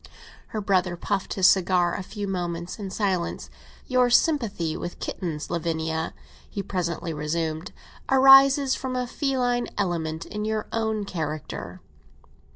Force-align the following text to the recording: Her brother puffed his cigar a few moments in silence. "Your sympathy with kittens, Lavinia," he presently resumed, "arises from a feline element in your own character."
Her 0.47 0.61
brother 0.61 0.97
puffed 0.97 1.35
his 1.35 1.45
cigar 1.45 1.95
a 1.95 2.01
few 2.01 2.27
moments 2.27 2.79
in 2.79 2.89
silence. 2.89 3.51
"Your 3.85 4.09
sympathy 4.09 4.75
with 4.75 4.99
kittens, 4.99 5.51
Lavinia," 5.51 6.15
he 6.49 6.63
presently 6.63 7.13
resumed, 7.13 7.71
"arises 8.09 8.73
from 8.73 8.95
a 8.95 9.05
feline 9.05 9.67
element 9.77 10.25
in 10.25 10.43
your 10.43 10.65
own 10.73 11.05
character." 11.05 11.81